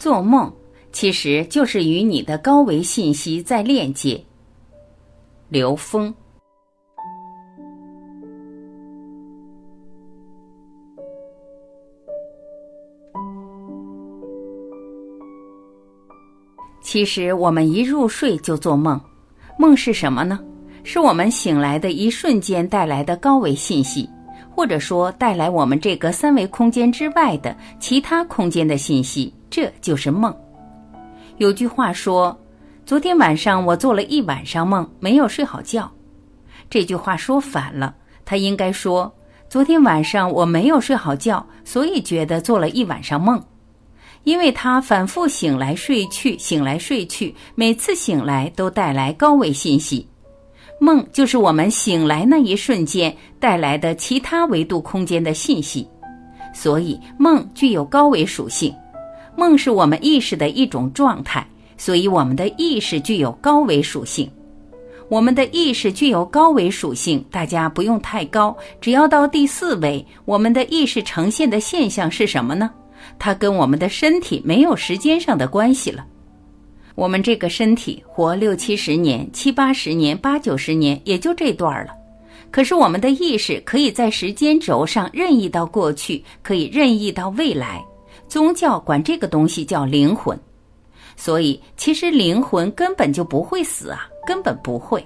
[0.00, 0.50] 做梦
[0.92, 4.18] 其实就是与你的高维信息在链接。
[5.50, 6.14] 刘峰。
[16.80, 18.98] 其实我们一入睡就做梦，
[19.58, 20.40] 梦是什么呢？
[20.82, 24.08] 是我们醒来的一瞬间带来的高维信息，
[24.60, 30.36] 或者说带来我们这个三维空间之外的其他空间的信息，这就是梦。
[31.38, 32.38] 有句话说
[32.84, 35.90] ：“昨天晚上我做了一晚上梦，没有睡好觉。”
[36.68, 37.94] 这句话说反了，
[38.26, 39.10] 他应该说
[39.48, 43.42] ：“昨天晚上我没有睡好觉，所以觉得做了一晚上梦。”
[44.24, 50.06] 因为他反复醒来睡去，醒来睡去，每次醒来都带来高维信息。
[50.80, 55.86] 梦就是我们醒来那一瞬间带来的其他维度空间的信息，
[56.54, 58.74] 所以梦具有高维属性。
[59.36, 64.28] 梦是我们意识的一种状态，所以我们的意识具有高维属性。
[65.10, 72.70] 我们的意识具有高维属性，大家不用太高，只要到第四维，我们的意识呈现的现象是什么呢？
[73.18, 76.06] 它跟我们的身体没有时间上的关系了。
[76.94, 81.92] 我们这个身体活六七十年、七八十年、八九十年，也就这段儿了。
[82.50, 87.84] 可是我们的意识可以在时间轴上任意到过去，可以任意到未来。
[88.28, 90.38] 宗教管这个东西叫灵魂，
[91.16, 95.04] 所以其实灵魂根本就不会死啊，根本不会。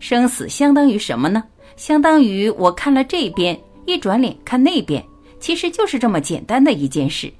[0.00, 1.42] 生死相当于什么呢？
[1.76, 5.04] 相当于我看了这边，一转脸看那边，
[5.40, 7.32] 其实就是这么简单的一件事。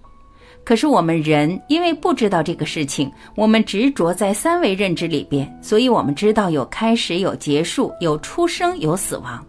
[0.65, 9.45] 可是我们人因为不知道这个事情，我们执着在三维认知里边，所以我们知道有开始、有结束、有出生、有死亡。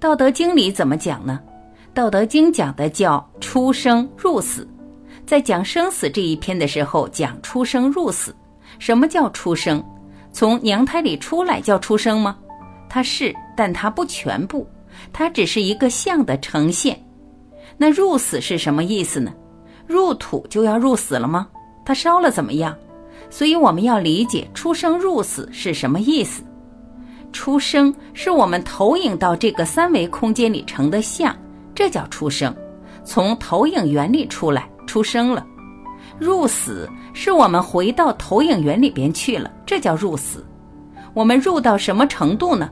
[0.00, 1.38] 道德经里怎么讲呢？
[1.94, 4.66] 道德经讲的叫出生入死，
[5.24, 8.34] 在讲生死这一篇的时候讲出生入死。
[8.78, 9.84] 什么叫出生？
[10.32, 12.36] 从娘胎里出来叫出生吗？
[12.88, 14.66] 它是，但它不全部，
[15.12, 17.00] 它只是一个相的呈现。
[17.76, 19.32] 那入死是什么意思呢？
[19.92, 21.46] 入土就要入死了吗？
[21.84, 22.74] 它烧了怎么样？
[23.28, 26.42] 所以我们要理解出生入死是什么意思。
[27.30, 31.36] 出生是我们投影到这个三维空间里成的像，
[31.74, 32.54] 这叫出生，
[33.04, 35.46] 从投影源里出来，出生了。
[36.18, 40.44] 入死是我们回到投影源里边去了，这叫入死。
[41.14, 42.70] 我们入到什么程度呢？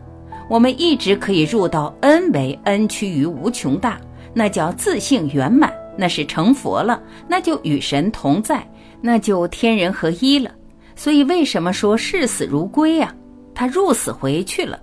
[0.48, 3.98] 我们一直可以入到 n 为 n 趋于无穷大，
[4.34, 5.72] 那叫自性圆满。
[6.00, 8.66] 那是成佛了，那就与神同在，
[9.02, 10.50] 那就天人合一了。
[10.96, 13.14] 所以为什么说视死如归呀？
[13.54, 14.80] 他入死回去了。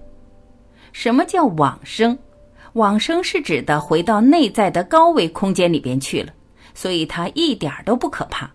[0.93, 2.15] 什么叫往生？
[2.73, 6.31] 往生是指的回到内在的高维空间里边去了，
[6.75, 8.47] 所以他一点都不可怕。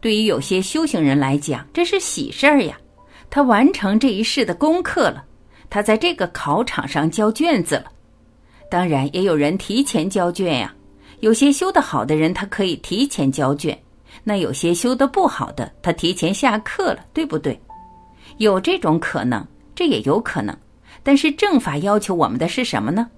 [0.00, 2.78] 对于有些修行人来讲，这是喜事儿呀。
[3.28, 5.24] 他完成这一世的功课了，
[5.68, 7.86] 他在这个考场上交卷子了。
[8.70, 10.72] 当然，也有人提前交卷呀。
[11.22, 13.72] 有些修得好的人，他可以提前交卷；
[14.24, 17.56] 那有些修得不好的，他提前下课了，对不对？
[18.38, 20.56] 有这种可能，这也有可能。
[21.04, 23.08] 但是正法要求我们的是什么呢？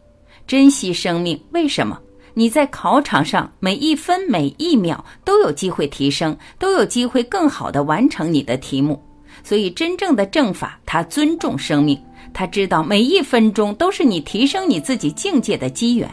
[0.46, 1.42] 珍惜生命。
[1.52, 1.98] 为什么？
[2.34, 9.02] 你在考场上每一分每一秒都有机会提升，都有机会更好的完成你的题目。
[9.42, 11.98] 所以，真正的正法，他尊重生命，
[12.34, 16.06] 他知道每一分钟都是你提升你自己境界的机缘。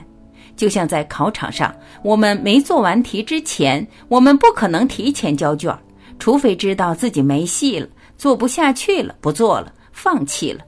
[0.55, 1.73] 就像在考场上，
[2.03, 5.75] 我们没做完题之前，我们不可能提前交卷，
[6.19, 10.61] 除非知道自己没戏了，做不下去了，不做了，放弃了。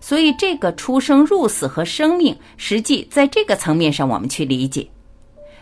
[0.00, 4.86] 所以，这个出生入死和生命，实际在这个层面上，我们去理解。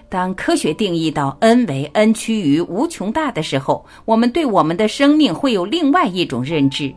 [0.09, 6.93] 当科学定义到 n 为 n 趋于无穷大的时候，我们对我们的生命会有另外一种认知，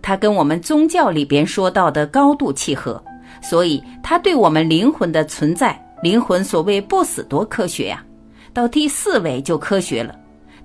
[0.00, 3.02] 它跟我们宗教里边说到的高度契合，
[3.42, 5.83] 所以它对我们灵魂的存在。
[6.04, 8.04] 灵魂所谓不死多科学呀，
[8.52, 10.14] 到第四维就科学了，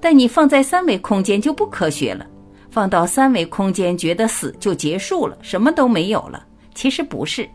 [0.02, 2.28] 但你放在三维空间就不科学了。
[2.70, 6.46] 放到三维空间觉得死就结束了，什么都没有了。
[6.76, 7.50] 其实不是，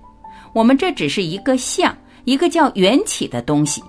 [0.55, 1.95] 我们这只是一个相，
[2.25, 3.85] 一个叫缘起的东西。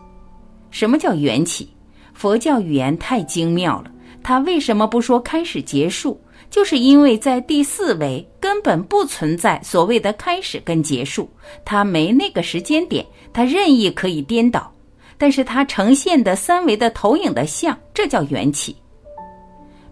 [0.72, 1.70] 什么叫缘起？
[2.14, 3.90] 佛教语言太精妙了，
[4.28, 6.20] 它为什么不说开始结束？
[6.50, 11.30] 就是因为在第四维根本不存在所谓的开始跟结束，
[11.64, 14.74] 它没那个时间点，它任意可以颠倒，
[15.16, 18.76] 但是它呈现的三维的投影的像，这叫缘起。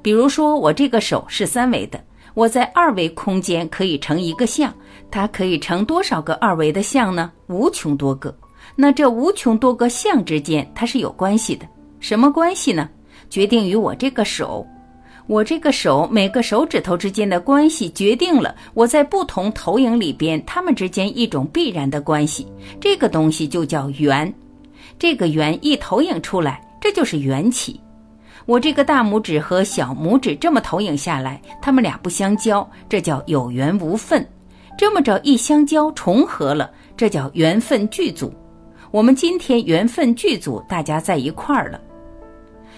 [0.02, 2.04] 比如说我这个手是三维的，
[2.34, 4.74] 我在二维空间可以成一个像，
[5.12, 7.32] 它可以成多少个二维的像呢？
[7.50, 8.36] 无穷多个。
[8.76, 11.68] 那这无穷多个像之间，它是有关系的，
[12.00, 12.90] 什么关系呢？
[13.34, 14.64] 决定于我这个手。
[15.26, 22.46] 我这个手每个手指头之间的关系，决定了我在不同投影里边它们之间一种必然的关系。
[22.80, 24.32] 这个东西就叫缘。
[25.00, 27.82] 这个缘一投影出来，这就是缘起。
[28.46, 34.24] 我这个大拇指和小拇指这么投影下来，它们俩不相交，这叫有缘无分。
[34.78, 38.32] 这么着一相交重合了，这叫缘分具足。
[38.92, 41.82] 我们今天缘分具足，大家在一块儿了。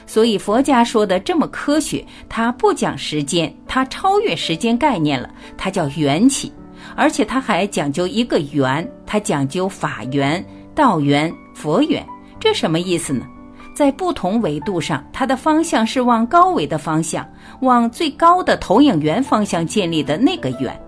[0.05, 6.51] 所以佛家说的这么科学，它不讲时间，它超越时间概念了，它叫缘起，
[6.95, 10.43] 而且它还讲究一个缘，它讲究法缘、
[10.73, 12.05] 道缘、佛缘。
[12.39, 13.25] 这什么意思呢？
[13.73, 17.27] 在不同维度上，它的方向是往高维的方向，
[17.59, 20.79] 往最高的投影源方向建立的那个缘。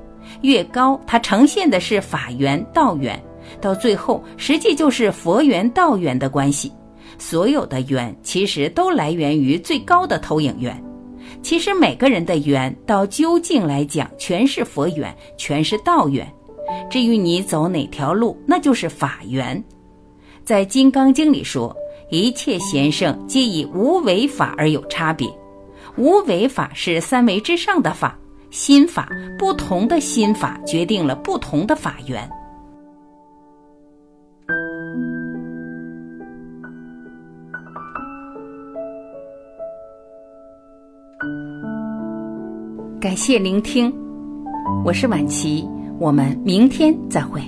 [0.42, 3.22] 越高，它呈现的是法缘、道缘，
[3.60, 6.72] 到最后实际就是佛缘、道缘的关系。
[7.18, 10.81] 所有的缘其实都来源于最高的投影源。
[11.42, 16.28] 其实每个人的缘，到究竟来讲，全是佛缘，全是道缘。
[16.90, 19.62] 至于你走哪条路，那就是法缘。
[20.44, 21.75] 在《金刚经》里说，
[22.10, 25.30] 一切贤圣皆以无为法而有差别。
[25.98, 28.18] 无为法是三维之上的法，
[28.52, 32.30] 心法不同的心法决定了不同的法缘。
[42.99, 43.94] 感谢聆听，
[44.83, 45.63] 我是晚琪，
[45.99, 47.39] 我们明天再会。